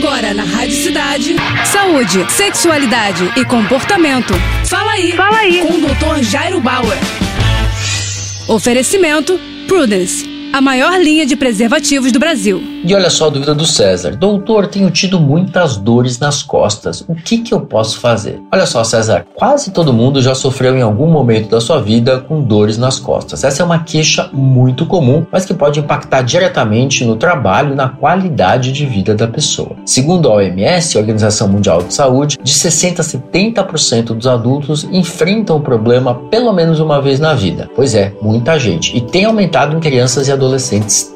[0.00, 1.36] Agora na Rádio Cidade.
[1.66, 4.32] Saúde, sexualidade e comportamento.
[4.66, 5.12] Fala aí.
[5.12, 5.60] Fala aí.
[5.60, 6.22] Com o Dr.
[6.22, 6.96] Jairo Bauer.
[8.48, 12.62] Oferecimento Prudence a maior linha de preservativos do Brasil.
[12.84, 14.16] E olha só a dúvida do César.
[14.16, 17.04] Doutor, tenho tido muitas dores nas costas.
[17.06, 18.40] O que, que eu posso fazer?
[18.52, 22.42] Olha só, César, quase todo mundo já sofreu em algum momento da sua vida com
[22.42, 23.44] dores nas costas.
[23.44, 27.88] Essa é uma queixa muito comum, mas que pode impactar diretamente no trabalho e na
[27.88, 29.76] qualidade de vida da pessoa.
[29.84, 35.56] Segundo a OMS, a Organização Mundial de Saúde, de 60 a 70% dos adultos enfrentam
[35.56, 37.68] o problema pelo menos uma vez na vida.
[37.76, 38.96] Pois é, muita gente.
[38.96, 40.32] E tem aumentado em crianças e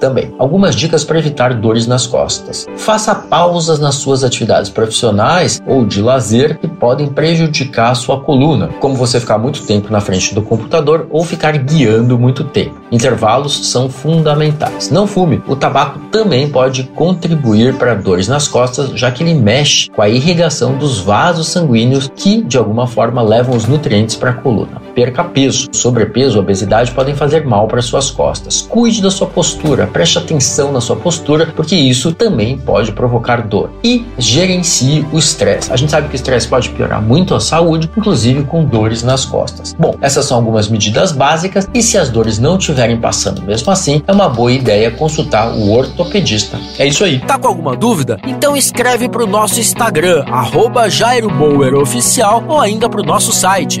[0.00, 0.34] também.
[0.38, 2.66] Algumas dicas para evitar dores nas costas.
[2.76, 8.68] Faça pausas nas suas atividades profissionais ou de lazer que podem prejudicar a sua coluna,
[8.80, 12.80] como você ficar muito tempo na frente do computador ou ficar guiando muito tempo.
[12.90, 14.90] Intervalos são fundamentais.
[14.90, 15.42] Não fume.
[15.48, 20.08] O tabaco também pode contribuir para dores nas costas, já que ele mexe com a
[20.08, 24.83] irrigação dos vasos sanguíneos que, de alguma forma, levam os nutrientes para a coluna.
[24.94, 25.68] Perca peso.
[25.72, 28.62] Sobrepeso, obesidade podem fazer mal para suas costas.
[28.62, 33.70] Cuide da sua postura, preste atenção na sua postura, porque isso também pode provocar dor.
[33.82, 35.72] E gerencie o estresse.
[35.72, 39.24] A gente sabe que o estresse pode piorar muito a saúde, inclusive com dores nas
[39.24, 39.74] costas.
[39.78, 44.02] Bom, essas são algumas medidas básicas e se as dores não estiverem passando mesmo assim,
[44.06, 46.58] é uma boa ideia consultar o ortopedista.
[46.78, 47.20] É isso aí.
[47.20, 48.18] Tá com alguma dúvida?
[48.26, 53.32] Então escreve para o nosso Instagram, arroba Jairo Bauer Oficial, ou ainda para o nosso
[53.32, 53.80] site,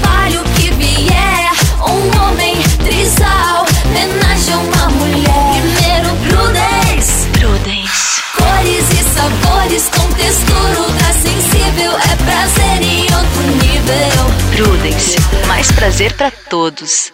[10.31, 11.91] textura ultra sensível.
[11.91, 14.31] É prazer em outro nível.
[14.55, 15.17] Prudence.
[15.47, 17.09] Mais prazer pra todos.